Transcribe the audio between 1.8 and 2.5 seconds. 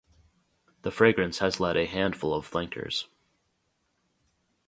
handful of